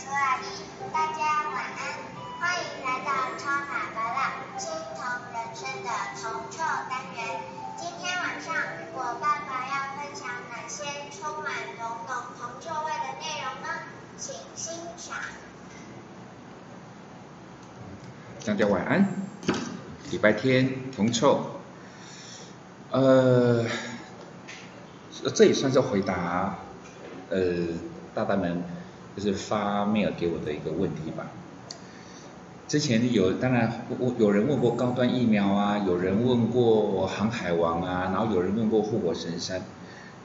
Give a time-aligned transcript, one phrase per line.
[0.00, 1.92] 叔阿姨，大家晚安，
[2.40, 6.56] 欢迎来到超马巴拉青铜人生的铜臭
[6.88, 7.42] 单元。
[7.76, 8.54] 今天晚上
[8.94, 13.68] 我爸爸要分享哪些充满浓浓铜臭味的内容呢？
[14.16, 15.18] 请欣赏。
[18.46, 19.06] 大家晚安。
[20.10, 21.60] 礼拜天铜臭，
[22.90, 23.66] 呃，
[25.34, 26.56] 这也算是回答
[27.28, 27.38] 呃
[28.14, 28.64] 大大们
[29.16, 31.30] 就是发 mail 给我的一个问题吧。
[32.68, 39.62] 之前有当然我有人问过高端疫苗啊，有人问过航海王啊，然后有人问过护国神山。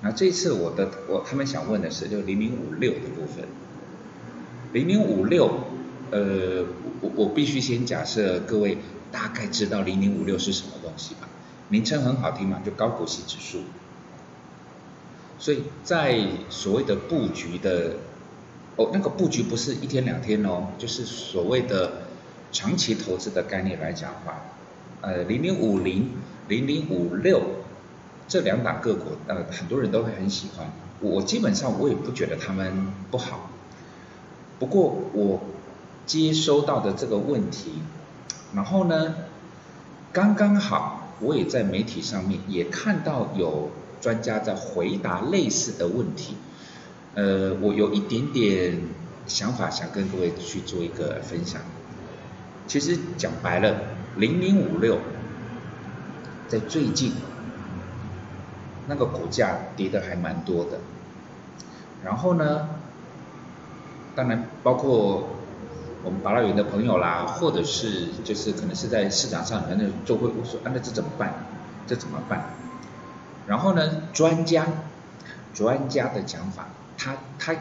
[0.01, 3.45] 那这次我的我他们想问的是就零零五六的部分，
[4.73, 5.49] 零零五六，
[6.11, 6.65] 呃，
[7.01, 8.77] 我我必须先假设各位
[9.11, 11.27] 大概知道零零五六是什么东西吧？
[11.69, 13.63] 名称很好听嘛，就高股息指数。
[15.39, 17.93] 所以在所谓的布局的，
[18.75, 22.03] 哦，那个布局不是一天两天哦，就是所谓的
[22.51, 24.41] 长期投资的概念来讲的话，
[25.01, 26.11] 呃，零零五零、
[26.47, 27.41] 零零五六
[28.27, 30.71] 这两档个股，呃，很多人都会很喜欢。
[30.99, 33.49] 我基本上我也不觉得他们不好，
[34.59, 35.41] 不过我
[36.05, 37.71] 接收到的这个问题，
[38.53, 39.15] 然后呢，
[40.11, 43.69] 刚刚好我也在媒体上面也看到有。
[44.01, 46.35] 专家在回答类似的问题，
[47.15, 48.77] 呃，我有一点点
[49.25, 51.61] 想法想跟各位去做一个分享。
[52.67, 53.75] 其实讲白了，
[54.17, 54.99] 零零五六
[56.47, 57.13] 在最近
[58.87, 60.79] 那个股价跌的还蛮多的，
[62.03, 62.67] 然后呢，
[64.15, 65.29] 当然包括
[66.03, 71.33] 我们巴拉园的朋友啦，或者是就是可能是在市场上可能就会说，啊，那这怎么办？
[71.87, 72.49] 这怎么办？
[73.47, 74.65] 然后呢，专家
[75.53, 77.55] 专家的讲法，他他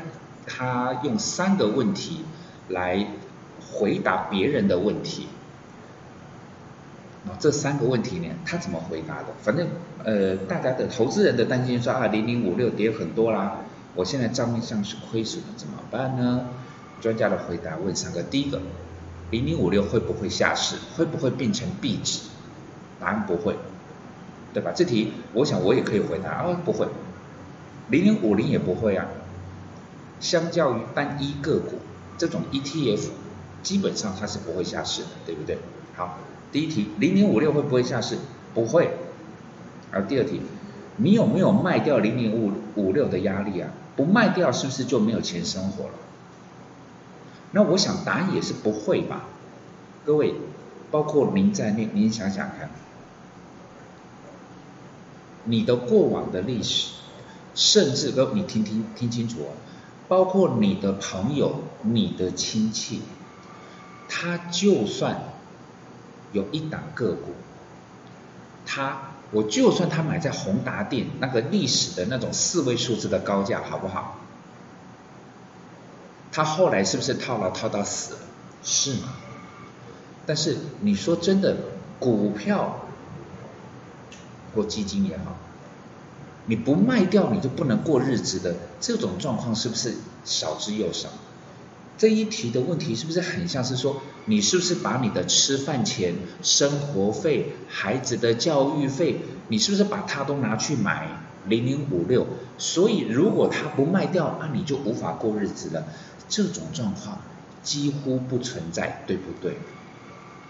[0.47, 2.25] 他用三个问题
[2.69, 3.07] 来
[3.73, 5.29] 回答别人的问题。
[7.39, 9.29] 这三个问题呢，他怎么回答的？
[9.43, 9.67] 反正
[10.05, 13.57] 呃，大家的投资人的担心说啊，零零五六跌很多啦，
[13.95, 16.47] 我现在账面上是亏损的，怎么办呢？
[17.01, 18.61] 专家的回答问三个，第一个，
[19.31, 20.77] 零零五六会不会下市？
[20.97, 22.21] 会不会变成壁纸？
[23.01, 23.57] 答案不会。
[24.53, 24.71] 对吧？
[24.73, 26.87] 这题我想我也可以回答啊，不会，
[27.89, 29.07] 零零五零也不会啊。
[30.25, 31.73] 相较于单一个股，
[32.17, 33.09] 这种 ETF
[33.63, 35.59] 基本上它是不会下市的，对不对？
[35.95, 36.19] 好，
[36.51, 38.17] 第一题，零零五六会不会下市？
[38.55, 38.91] 不会。
[39.91, 40.41] 而第二题，
[40.97, 43.69] 你有没有卖掉零零五五六的压力啊？
[43.97, 45.95] 不卖掉是不是就没有钱生活了？
[47.53, 49.27] 那我想答案也是不会吧。
[50.07, 50.35] 各位，
[50.91, 52.71] 包括您在内，您想想看。
[55.45, 56.95] 你的过往的历史，
[57.55, 59.53] 甚至都你听听听清楚哦，
[60.09, 63.03] 包括你的朋友、你的亲戚，
[64.09, 65.23] 他就算
[66.33, 67.35] 有一档个股，
[68.67, 74.19] 他我就算他买在宏达电那个历史的那种四位数字的高价，好不好？
[76.33, 78.21] 他后来是不是套牢套到死了？
[78.63, 79.09] 是吗？
[80.27, 81.57] 但是你说真的，
[81.99, 82.81] 股票。
[84.55, 85.35] 或基金也好，
[86.47, 89.95] 你不卖掉你就不能过日子的这种状况是不是
[90.25, 91.09] 少之又少？
[91.97, 101.09] 这一题的问题是不是很像是说，你是不是把你的吃饭钱、生活费、孩子的教育费，你是不是把它都拿去买
[101.47, 102.27] 零零五六？
[102.59, 105.85] 所以如果它不卖掉，那你就无法过日子了。
[106.29, 107.21] 这种状况
[107.63, 109.57] 几乎不存在，对不对？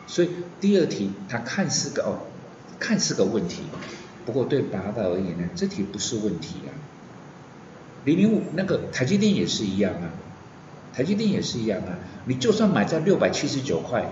[0.06, 0.30] 所以
[0.60, 2.18] 第二题它看似个哦。
[2.76, 3.62] 看似个问题，
[4.24, 6.70] 不过对八大而言呢，这题不是问题啊。
[8.04, 10.12] 零零五那个台积电也是一样啊，
[10.94, 11.98] 台积电也是一样啊。
[12.26, 14.06] 你就算买在六百七十九块，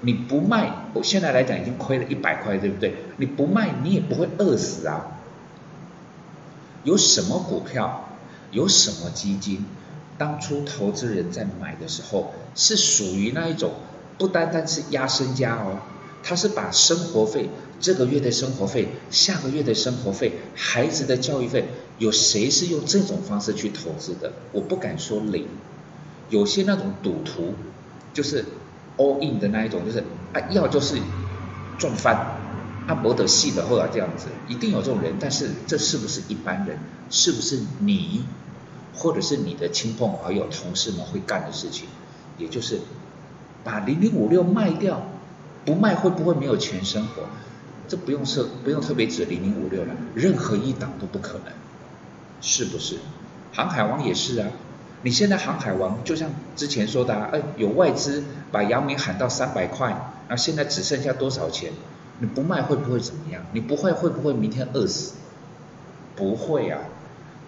[0.00, 2.94] 你不卖，我现在来讲已经亏了一百块，对不对？
[3.16, 5.18] 你不卖，你也不会饿死啊。
[6.84, 8.08] 有什么股票，
[8.52, 9.64] 有什么基金，
[10.18, 13.72] 当初投资人在买的时候，是属于那一种
[14.18, 15.80] 不单单是压身家哦。
[16.28, 21.68] 他是把生活费，这个月的生活费，下个月的生活费，孩子的教育费，
[21.98, 24.32] 有谁是用这种方式去投资的？
[24.50, 25.46] 我不敢说零，
[26.28, 27.54] 有些那种赌徒，
[28.12, 28.44] 就是
[28.96, 30.00] all in 的那一种，就是
[30.32, 30.96] 啊要就是
[31.78, 32.16] 赚翻，
[32.88, 35.14] 啊博得戏的或者这样子，一定有这种人。
[35.20, 36.80] 但是这是不是一般人？
[37.08, 38.24] 是不是你，
[38.92, 41.86] 或者是你的亲朋好友、同事们会干的事情？
[42.36, 42.80] 也就是
[43.62, 45.06] 把零零五六卖掉。
[45.66, 47.24] 不卖会不会没有钱生活？
[47.88, 51.52] 这不用设，不用特别指零零五六了，任何一档都不可能，
[52.40, 52.96] 是不是？
[53.52, 54.48] 航海王也是啊，
[55.02, 61.72] 你现在航海王就像之前说的，哎，有外资把阳明喊到三百块，那现在只剩下多少钱？
[62.18, 63.42] 你不卖会不会怎么样？
[63.52, 65.14] 你不会会不会明天饿死？
[66.16, 66.80] 不会啊，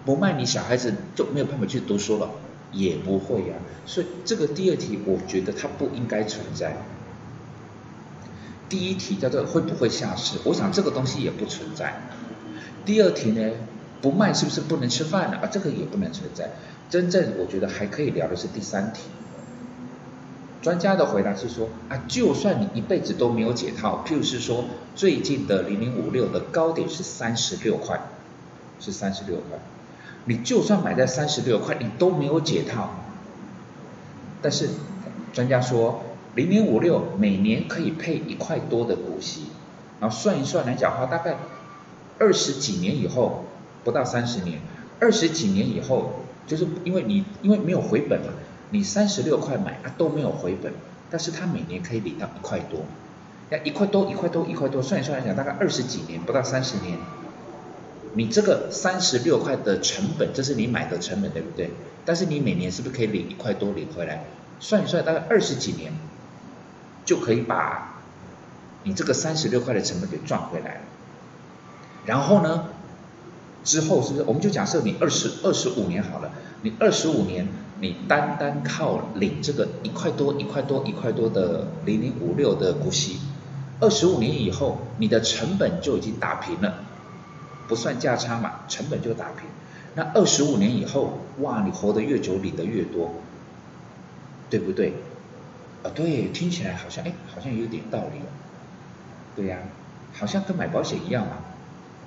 [0.04, 2.30] 不卖你小孩子就没有办法去读书了，
[2.70, 3.54] 也不会呀。
[3.86, 6.76] 所以这个第二题我觉得它不应该存在。
[8.68, 12.02] 第一题叫做会不会下市，我想这个东西也不存在。
[12.84, 13.50] 第二题呢，
[14.00, 15.48] 不卖是不是不能吃饭了啊？
[15.50, 16.50] 这个也不能存在。
[16.90, 19.02] 真正我觉得还可以聊的是第三题。
[20.60, 24.64] 专家的回答是说啊，就算你一辈子都没有解套，譬如是说
[24.96, 28.00] 最近的零零五六的高点是三十六块，
[28.80, 29.58] 是三十六块，
[30.24, 32.94] 你就算买在三十六块，你都没有解套。
[34.42, 34.68] 但是
[35.32, 36.02] 专家说
[36.34, 39.44] 零零五六每年可以配一块多的股息，
[40.00, 41.36] 然后算一算来讲的话，大概
[42.18, 43.44] 二十几年以后，
[43.84, 44.60] 不到三十年，
[45.00, 46.12] 二十几年以后。
[46.48, 48.28] 就是因为你因为没有回本嘛，
[48.70, 50.72] 你三十六块买啊都没有回本，
[51.10, 52.80] 但是它每年可以领到一块多，
[53.50, 56.96] 那一块多一块多一块多算一算来讲，大概二十几年不到三十年，
[58.14, 61.70] 你这个三十六块的成本，这是你买的成本对不对？
[62.06, 64.24] 但是你每年是不是可以领一块多领回来？
[64.58, 65.92] 算一算大概二十几年，
[67.08, 68.02] 就可以把
[68.82, 70.82] 你这个三十六块的成本给赚回来。
[72.04, 72.64] 然后呢？
[73.64, 76.30] 之后是不是我们就假设你二十二十五年好了，
[76.62, 77.48] 你二十五年
[77.80, 83.18] 你单单靠领这个一块多一块多一块多的零零五六的股息，
[83.80, 86.74] 二十五年以后你的成本就已经打平了，
[87.66, 89.48] 不算价差嘛，成本就打平。
[89.94, 93.14] 那二十五年以后，哇，你活得越久领得越多，
[94.50, 94.94] 对不对？
[95.82, 98.20] 啊，对，听起来好像哎，好像有点道理。
[99.36, 99.58] 对呀，
[100.12, 101.38] 好像跟买保险一样嘛。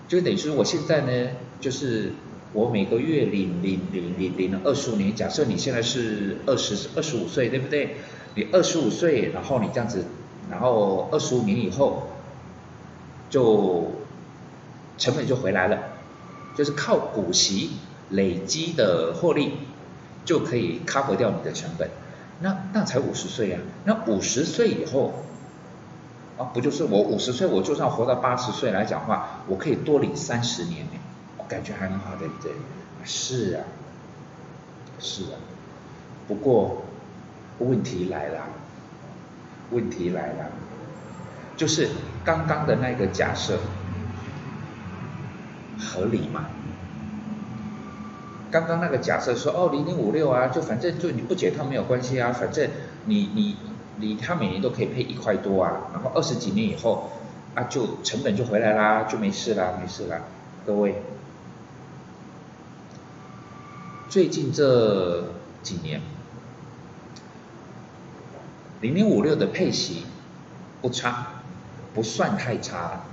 [0.07, 1.29] 就等于说，我现在呢，
[1.62, 2.12] 就是
[2.51, 5.15] 我每个月领领领领领了二十五年。
[5.15, 7.95] 假设你现在是二十二十五岁，对不对？
[8.35, 10.06] 你二十五岁，然后你这样子，
[10.50, 12.09] 然后二十五年以后，
[13.29, 13.91] 就
[14.97, 15.79] 成本就回来了，
[16.57, 17.71] 就是靠股息
[18.09, 19.53] 累积的获利
[20.25, 21.89] 就可以 cover 掉你的成本。
[22.41, 25.13] 那那才五十岁呀，那五十岁以后。
[26.38, 30.93] 啊不就是我五十岁，我就算活到八十岁来讲话，我可以多领三十年呢，
[31.38, 32.51] 我感觉还蛮好的，对
[33.03, 33.61] 是啊，
[34.97, 35.38] 是啊。
[36.27, 36.81] 不过
[37.59, 38.39] 问题来了，
[39.69, 40.49] 问题来了，
[41.55, 41.89] 就是
[42.25, 43.59] 刚刚的那个假设
[45.77, 46.45] 合理吗？
[48.51, 52.69] 刚刚那个假设说，哦，零零五六啊，就反正就你不解套没有关系啊，反正
[53.06, 53.56] 你你。
[53.98, 57.12] 你他每年都可以配一块多啊，然后二十几年以后
[57.53, 60.21] 啊，就成本就回来啦，就没事啦，没事啦。
[60.65, 61.03] 各位，
[64.09, 65.25] 最近这
[65.62, 66.01] 几年，
[68.80, 70.06] 零零五六的配息
[70.81, 71.27] 不差，
[71.94, 73.04] 不算太差，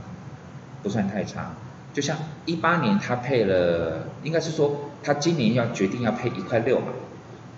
[0.83, 1.51] 不算太差。
[1.93, 6.93] 就像一八年他配了，应该是说他今年要决定要配一块六嘛，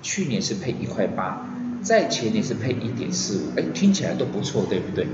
[0.02, 1.46] 去年是配一块八。
[1.82, 5.06] 在前年是配一点四五，哎，听起来都不错，对不对？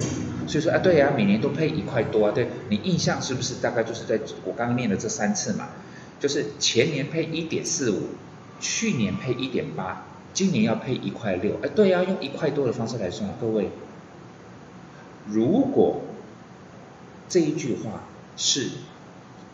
[0.49, 5.69] 所以说啊，对呀，每年都配一块多啊，对你印象是不是大概就是在我刚刚念的这三次嘛？
[6.19, 8.09] 就是前年配一点四五，
[8.59, 13.71] 去年配一点八，今年要配一块六，哎，对呀，用一块多的方式来算，各位，
[15.29, 16.03] 如果
[17.29, 18.03] 这一句话
[18.37, 18.71] 是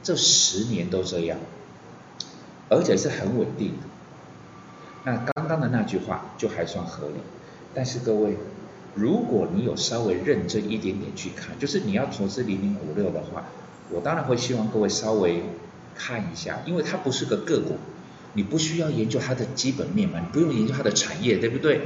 [0.03, 1.39] 这十年都这样，
[2.69, 3.77] 而且是很稳定的。
[5.05, 7.15] 那刚刚的那句话就还算合理，
[7.75, 8.37] 但是各位，
[8.95, 13.45] 如果你有稍微认真一点点去看，就是你要投资零零五六的话，
[13.91, 15.43] 我当然会希望各位稍微
[15.95, 17.77] 看一下，因为它不是个个股，
[18.35, 21.81] 你不需要研究它的基本面嘛，你不用研究它的产业，对不对？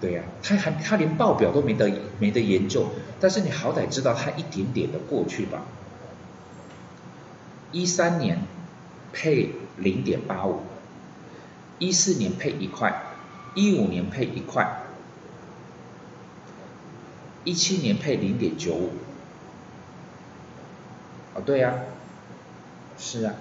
[0.00, 2.86] 对呀，它还它连报表都没得没得研究，
[3.20, 5.62] 但是你好歹知道它一点点的过去吧。
[7.72, 8.42] 一三年
[9.12, 10.60] 配零点八五。
[11.78, 12.94] 一四年配一块，
[13.54, 14.82] 一五年配一块，
[17.42, 18.90] 一七年配零点九五。
[21.34, 21.72] 哦，对呀，
[22.98, 23.32] 是啊，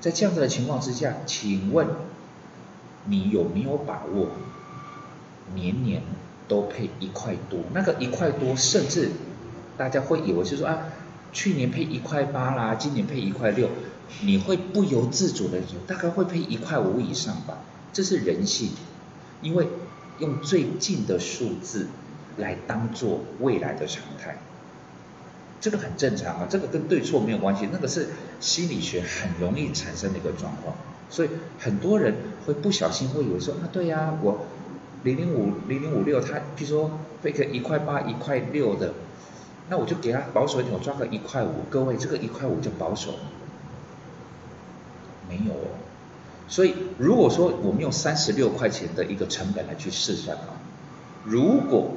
[0.00, 1.86] 在这样子的情况之下，请问
[3.04, 4.30] 你有没有把握
[5.54, 6.02] 年年
[6.48, 7.60] 都配一块多？
[7.72, 9.12] 那个一块多，甚至
[9.76, 10.78] 大家会以为是说啊，
[11.34, 13.68] 去年配一块八啦，今年配一块六，
[14.22, 17.58] 你会不由自主的大概会配一块五以上吧？
[17.92, 18.70] 这是人性，
[19.42, 19.68] 因为
[20.20, 21.88] 用最近的数字
[22.38, 24.38] 来当做未来的常态，
[25.60, 28.08] 这个很正常啊，这个跟对错没有关系，那个是
[28.40, 30.76] 心理学很容易产生的一个状况。
[31.10, 32.14] 所以很多人
[32.46, 34.46] 会不小心会以为说啊，对呀，我
[35.02, 38.94] 零零五零零五六，他比如说配个一块八一块六的，
[39.68, 41.64] 那我就给他保守一点，我抓个一块五。
[41.70, 43.14] 各位，这个一块五就保守？
[45.28, 45.68] 没有哦。
[46.48, 50.60] 所以如果说我们用三十六块钱的一个成本来去试算啊，
[51.24, 51.92] 如果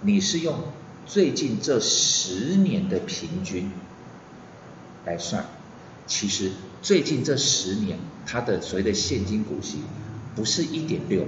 [0.00, 0.54] 你是用
[1.06, 3.70] 最近这十年的平均
[5.04, 5.44] 来算。
[6.06, 9.80] 其实最近这十年，它的所谓的现金股息
[10.34, 11.26] 不是一点六，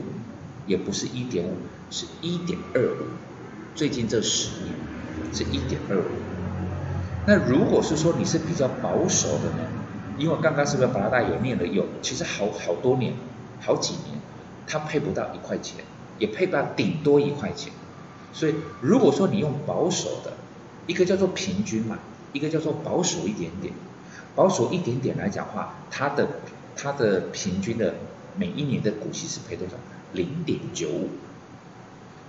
[0.66, 1.56] 也不是一点五，
[1.90, 3.04] 是一点二五。
[3.74, 4.74] 最近这十年
[5.32, 6.04] 是一点二五。
[7.26, 9.68] 那如果是说你是比较保守的呢？
[10.18, 13.14] 因为刚刚是不是巴拉大有念了有，其实好好多年，
[13.60, 14.18] 好几年，
[14.66, 15.84] 它配不到一块钱，
[16.18, 17.72] 也配不到顶多一块钱。
[18.32, 20.32] 所以如果说你用保守的，
[20.86, 21.98] 一个叫做平均嘛，
[22.32, 23.72] 一个叫做保守一点点。
[24.36, 26.28] 保守一点点来讲话，它的
[26.76, 27.94] 它的平均的
[28.36, 29.74] 每一年的股息是配多少？
[30.12, 31.08] 零点九五。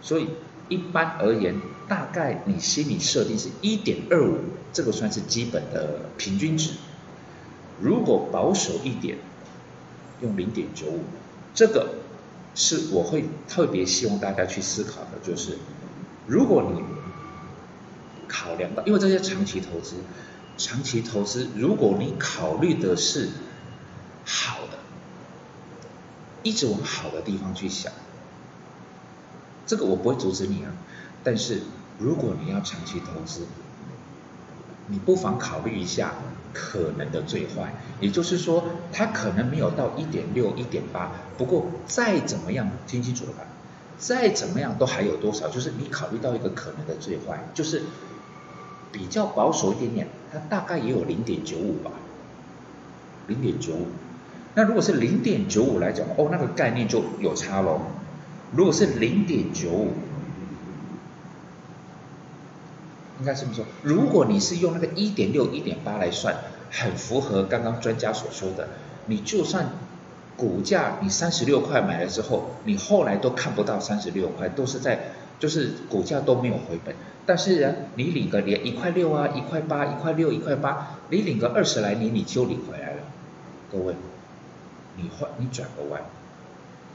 [0.02, 0.30] 所以
[0.72, 4.38] 一般而言，大概你心里设定是一点二五，
[4.72, 6.72] 这个算是基本的平均值。
[7.82, 9.18] 如果保守一点，
[10.22, 11.04] 用零点九五，
[11.54, 11.96] 这个
[12.56, 15.58] 是我会特别希望大家去思考的，就是
[16.26, 16.82] 如果你
[18.28, 19.98] 考量到，因为这些长期投资。
[20.58, 23.30] 长期投资，如果你考虑的是
[24.26, 24.78] 好的，
[26.44, 27.92] 一直往好的地方去想，
[29.72, 30.72] 这个我不会阻止你啊。
[31.24, 31.62] 但是
[31.98, 33.46] 如果你要长期投资，
[34.88, 36.16] 你不妨考虑一下
[36.54, 43.46] 可能的最坏，也就是说，它可能没有到一点六、一点八，不过再怎么样，听清楚了吧？
[43.98, 45.48] 再怎么样都还有多少？
[45.48, 47.84] 就是你考虑到一个可能的最坏，就是。
[48.94, 51.92] 比较保守一点点，它大概也有零点九五吧，
[53.28, 53.88] 零点九五。
[54.54, 57.80] 那如果是零点九五来讲，哦，那个概念就有差喽。
[58.52, 59.94] 如果是零点九五，
[63.20, 63.66] 应该这么说？
[63.84, 66.36] 如果你是用那个一点六、一点八来算，
[66.70, 68.68] 很符合刚刚专家所说的，
[69.06, 69.70] 你就算
[70.36, 75.00] 股价你三十六块买了之后，你后来都看不到三十六块，都是在。
[75.42, 76.94] 就是股价都没有回本，
[77.26, 82.98] 但是呢，你领个连一块六啊，一块八，一块六，一块八，你领个二十来年你就领回来了。
[83.72, 83.96] 各位，
[84.98, 86.00] 你换你转个弯，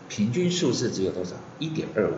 [0.08, 1.36] 平均数字只有多少？
[1.58, 2.16] 一点二五，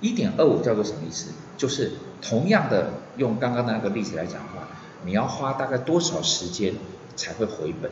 [0.00, 1.30] 一点二五叫做什么意思？
[1.56, 4.68] 就是同样的用刚刚的那个例子来讲的话，
[5.04, 6.74] 你要花大概多少时间
[7.16, 7.90] 才会回本？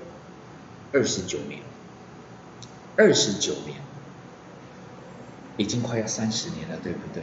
[0.92, 1.60] 二十九年，
[2.96, 3.76] 二十九年。
[5.58, 7.22] 已经快要三十年了，对不对？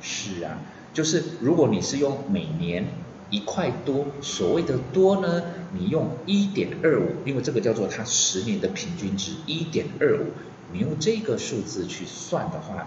[0.00, 0.58] 是啊，
[0.94, 2.86] 就是如果你是用每年
[3.28, 5.42] 一块多，所谓的多呢，
[5.74, 10.28] 你用一点二五，因为这个叫做它十年的平均值，一点二五，
[10.72, 12.86] 你用这个数字去算的话，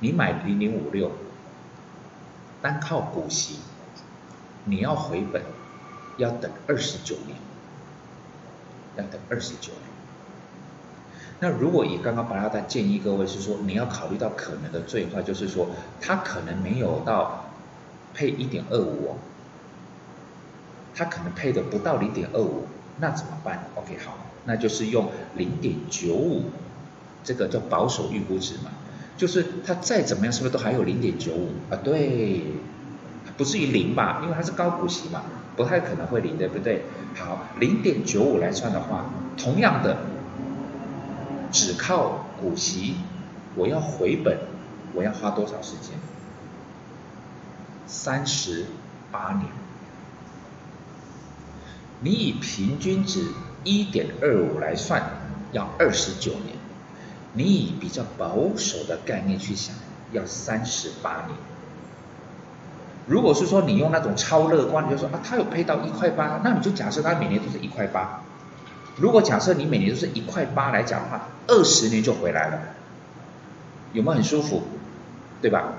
[0.00, 1.10] 你买零零五六，
[2.60, 3.58] 单靠股息，
[4.64, 5.42] 你要回本
[6.16, 7.36] 要等二十九年，
[8.96, 9.82] 要等二十九年。
[11.40, 17.46] 那如果以刚刚巴拉达建议各位是说，你要考虑到可能的最坏，就是说它可能没有到
[18.14, 19.16] 配一点二五哦，
[20.94, 22.66] 它可能配的不到零点二五，
[22.98, 26.44] 那怎么办？OK 好，那就是用零点九五，
[27.24, 28.70] 这个叫保守预估值嘛，
[29.16, 31.78] 就是它再怎么样是不是都还有零点九五啊？
[31.82, 32.42] 对，
[33.36, 34.20] 不至于零吧？
[34.22, 35.22] 因为它是高股息嘛，
[35.56, 36.82] 不太可能会零，对不对？
[37.14, 39.06] 好，零点九五来算的话，
[39.36, 39.96] 同样的。
[41.50, 42.94] 只靠股息，
[43.56, 44.38] 我要回本，
[44.94, 45.90] 我要花多少时间？
[47.86, 48.64] 三十
[49.10, 49.61] 八年。
[52.02, 53.28] 你以平均值
[53.64, 55.02] 一点二五来算，
[55.52, 56.56] 要二十九年。
[57.34, 59.74] 你以比较保守的概念去想，
[60.12, 61.38] 要三十八年。
[63.06, 68.22] 如果是说你用那种超乐观，你就说啊，它有配到一块八，那你就假设它每年都是一块八。
[68.96, 72.60] 如果假设你每年都是一块八来讲的话，二十年就回来了，
[73.92, 74.62] 有没有很舒服？
[75.40, 75.74] 对吧？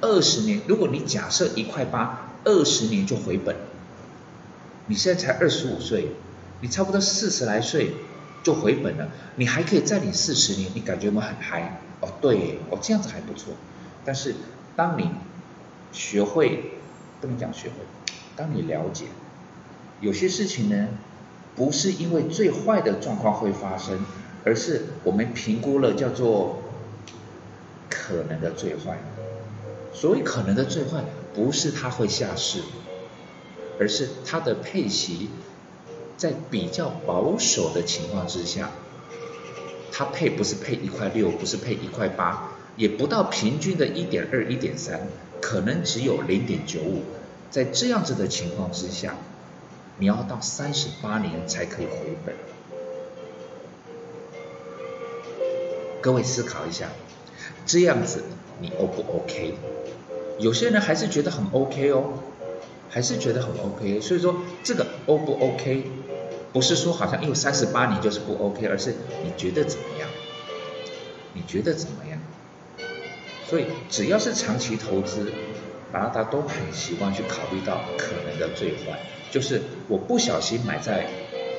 [0.00, 3.56] 二十年，如果你假设一块八，二十年就回本，
[4.88, 6.08] 你现在才二十五岁，
[6.60, 7.92] 你差不多四十来岁
[8.42, 11.80] 就回本了，你还可以再领四十年，你感觉有没有很嗨？
[12.00, 13.54] 哦，对，哦这样子还不错。
[14.04, 14.34] 但是
[14.74, 15.10] 当你
[15.92, 16.72] 学会，
[17.20, 17.74] 不能讲学会，
[18.34, 19.04] 当你了解
[20.00, 20.88] 有些事情呢。
[21.56, 23.98] 不是因为最坏的状况会发生，
[24.44, 26.62] 而是我们评估了叫做
[27.90, 28.96] 可能的最坏。
[29.92, 31.02] 所谓可能的最坏，
[31.34, 32.60] 不是它会下市，
[33.78, 35.28] 而是它的配息
[36.16, 38.70] 在比较保守的情况之下，
[39.92, 45.06] 它配不是配一块六，不是配一块八，也不到平均的一点二、一点三，
[45.40, 47.02] 可能只有零点九五。
[47.50, 49.16] 在这样子的情况之下，
[49.98, 52.34] 你要到三十八年才可以回本。
[56.00, 56.90] 各位思考一下，
[57.66, 58.22] 这样子
[58.60, 59.54] 你 O 不 OK？
[60.38, 62.12] 有些人还是觉得很 OK 哦，
[62.88, 64.00] 还是觉得很 OK。
[64.00, 65.84] 所以说这个 O 不 OK，
[66.52, 70.08] 不是说好像因为三十八年就是不 OK，而是你觉得怎么样？
[71.34, 72.18] 你觉得怎么样？
[73.46, 75.32] 所以只要是长期投资，
[75.92, 78.98] 大家都很习惯去考虑到可能的最坏，
[79.30, 81.06] 就是我不小心买在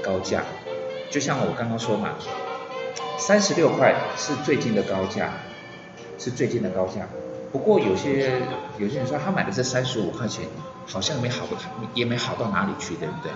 [0.03, 0.43] 高价，
[1.09, 2.15] 就像我刚刚说嘛，
[3.17, 5.33] 三十六块是最近的高价，
[6.19, 7.07] 是最近的高价。
[7.51, 8.41] 不过有些
[8.77, 10.45] 有些人说他买的这三十五块钱，
[10.85, 11.55] 好像没好不
[11.93, 13.31] 也没好到哪里去，对不对？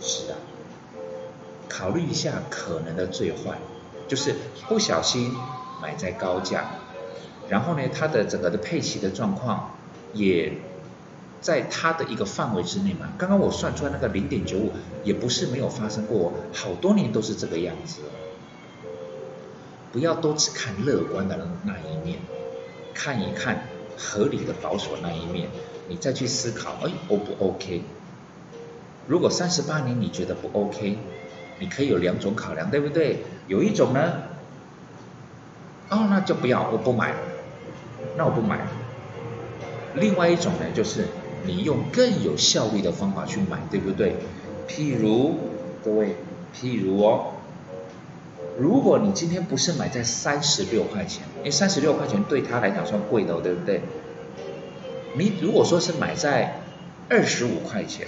[0.00, 0.36] 是啊，
[1.68, 3.58] 考虑一下可能的最坏，
[4.08, 4.34] 就是
[4.68, 5.34] 不小心
[5.82, 6.64] 买在高价，
[7.48, 9.74] 然后呢，它的整个的配齐的状况
[10.12, 10.52] 也
[11.40, 13.08] 在它的一个范围之内嘛。
[13.16, 14.72] 刚刚我算出来那个零点九五，
[15.04, 18.00] 也不是没有发生过，好多年都是这个样子。
[19.92, 22.18] 不要都只看乐观的那一面。
[22.94, 25.48] 看一看合理的保守那一面，
[25.88, 27.82] 你再去思考，哎，O 不 OK？
[29.06, 30.98] 如果三十八年你觉得不 OK，
[31.58, 33.24] 你可以有两种考量，对不对？
[33.48, 34.12] 有一种呢，
[35.88, 37.14] 哦，那就不要，我不买，
[38.16, 38.60] 那我不买。
[39.94, 41.06] 另外一种呢，就是
[41.44, 44.14] 你用更有效率的方法去买，对不对？
[44.68, 45.36] 譬如
[45.84, 46.16] 各位，
[46.54, 47.32] 譬如哦。
[48.60, 53.80] 如果你今天不是买在三十六块钱，因为三十六块钱对他来讲算贵的，对不对？
[55.14, 56.60] 你如果说是买在
[57.08, 58.06] 二十五块钱，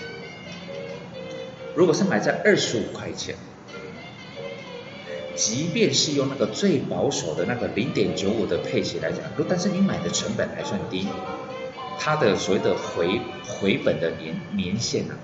[1.75, 3.35] 如果是买在二十五块钱，
[5.35, 11.07] 即便是用那个最保守的那个零点九五的配息来讲，但是你买的成本还算低，
[11.99, 15.15] 它的所谓的回回本的年年限呢，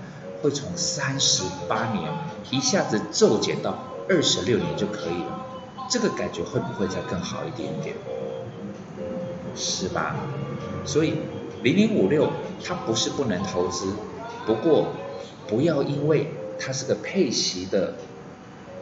[0.41, 2.11] 会从三十八年
[2.49, 3.77] 一下子骤减到。
[4.09, 5.45] 二十六年就可以了，
[5.87, 7.95] 这个感觉会不会再更好一点点？
[9.55, 10.15] 是吧？
[10.83, 11.19] 所以
[11.61, 12.31] 零零五六
[12.63, 13.93] 它不是不能投资，
[14.45, 14.93] 不过
[15.47, 17.93] 不要因为它是个配息的，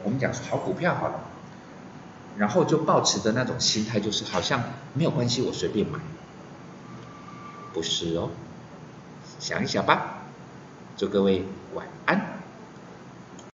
[0.04, 1.20] 我们讲好股票好了，
[2.38, 4.64] 然后就保持的那种心态，就是好像
[4.94, 6.00] 没有关系，我随便买，
[7.74, 8.30] 不是哦，
[9.40, 10.24] 想一想吧。
[10.96, 12.37] 祝各位晚安。